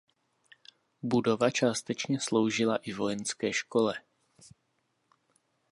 Budova 1.03 1.49
částečně 1.51 2.19
sloužila 2.19 2.75
i 2.77 2.93
vojenské 2.93 3.53
škole. 3.53 3.93